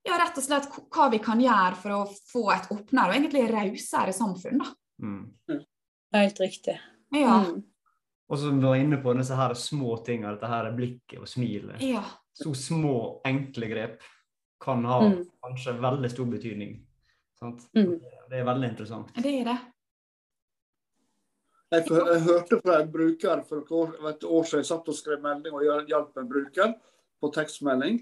[0.05, 3.45] ja, rett og slett hva vi kan gjøre for å få et åpnere og egentlig
[3.51, 4.59] rausere samfunn.
[4.63, 4.71] Da.
[5.01, 5.63] Mm.
[6.13, 6.79] Helt riktig.
[7.13, 7.63] Ja, Mm.
[8.29, 11.81] Og som vi var inne på, disse her små tingene, dette her blikket og smilet.
[11.81, 12.03] ja.
[12.33, 14.01] Så små, enkle grep
[14.61, 15.25] kan ha Mm.
[15.43, 16.85] kanskje veldig stor betydning.
[17.39, 17.65] Sant?
[17.75, 17.99] Mm.
[18.29, 19.13] Det er veldig interessant.
[19.15, 19.57] det er det.
[21.71, 24.95] Jeg, jeg hørte fra en bruker for et år, et år siden jeg satt og
[24.97, 26.71] skrev melding og hjalp en bruker
[27.21, 27.99] på tekstmelding.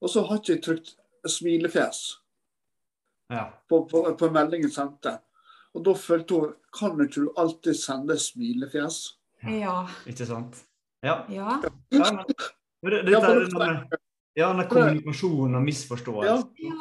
[0.00, 0.94] Og så har ikke jeg trykt
[1.28, 2.00] smilefjes
[3.32, 3.44] Ja.
[3.68, 5.18] på, på, på meldingen jeg sendte.
[5.74, 8.98] Og da følte hun kan ikke du alltid sende smilefjes?
[9.44, 9.82] Ja.
[10.08, 10.62] Ikke sant?
[11.02, 11.22] Ja.
[11.32, 11.58] ja.
[11.92, 14.00] ja men, dette er det- denne,
[14.36, 16.48] ja, denne kommunikasjonen og misforståelse.
[16.64, 16.80] ja.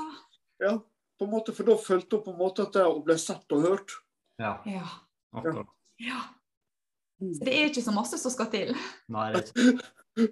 [0.61, 0.75] Ja,
[1.17, 3.63] på en måte, for da følte hun på en måte at hun ble sett og
[3.65, 3.95] hørt.
[4.39, 4.83] Ja, Ja.
[5.33, 5.67] akkurat.
[6.01, 6.21] Ja.
[7.21, 7.33] Mm.
[7.37, 8.73] Så det er ikke så masse som skal til.
[9.13, 10.31] Nei, det er ikke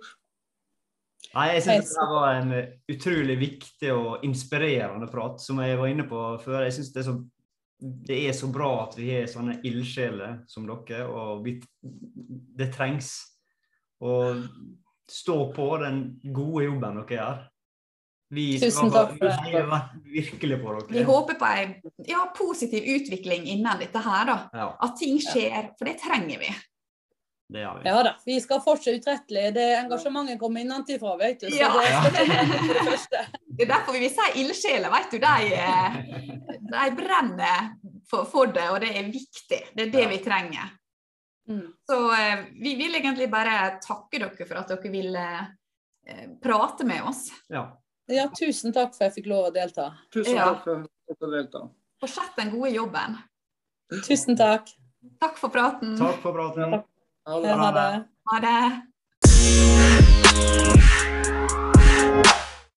[1.29, 2.53] Nei, jeg syns det var en
[2.89, 6.63] utrolig viktig og inspirerende prat, som jeg var inne på før.
[6.65, 7.13] Jeg synes det, så,
[8.09, 11.59] det er så bra at vi har sånne ildsjeler som dere, og vi,
[12.57, 13.11] det trengs.
[13.99, 14.15] å
[15.09, 16.01] stå på den
[16.33, 17.45] gode jobben dere gjør.
[18.29, 19.91] Vi Tusen takk for det.
[20.05, 20.87] Vi virkelig på dere.
[20.93, 21.71] Vi håper på en
[22.05, 24.35] ja, positiv utvikling innen dette her, da.
[24.53, 26.51] Ja, At ting skjer, for det trenger vi.
[27.49, 27.87] det gjør vi.
[27.89, 29.47] Ja da, vi skal fortsette utrettelig.
[29.55, 31.47] Det engasjementet kommer innenfra, vet du.
[31.49, 31.71] Så Ja.
[31.73, 33.25] det det.
[33.59, 35.17] Det er derfor vi vil si ildsjeler, vet du.
[35.19, 35.97] De, eh,
[36.69, 37.73] de brenner
[38.07, 39.63] for, for det, og det er viktig.
[39.75, 40.09] Det er det Ja.
[40.13, 40.69] vi trenger.
[41.49, 41.65] Mm.
[41.89, 45.25] Så eh, vi vil egentlig bare takke dere for at dere ville
[46.07, 47.25] eh, prate med oss.
[47.49, 47.65] Ja.
[48.09, 49.91] Ja, tusen takk for at jeg fikk lov å delta.
[50.13, 50.45] Tusen Ja.
[50.53, 50.75] takk for
[51.11, 51.69] at du delta.
[52.01, 53.17] Fortsett den gode jobben.
[54.07, 54.67] Tusen takk.
[55.21, 55.97] Takk for praten.
[55.97, 56.83] Takk for praten.
[57.25, 57.53] Ha det.
[57.53, 58.05] Ha det.
[58.31, 58.83] Ha det.